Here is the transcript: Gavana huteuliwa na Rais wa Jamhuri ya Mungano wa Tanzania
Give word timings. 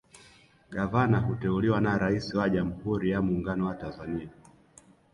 Gavana 0.69 1.19
huteuliwa 1.19 1.81
na 1.81 1.97
Rais 1.97 2.33
wa 2.33 2.49
Jamhuri 2.49 3.09
ya 3.11 3.21
Mungano 3.21 3.65
wa 3.65 3.75
Tanzania 3.75 4.29